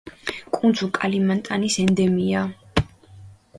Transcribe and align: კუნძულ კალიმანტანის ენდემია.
კუნძულ 0.55 0.89
კალიმანტანის 0.95 1.77
ენდემია. 1.85 2.43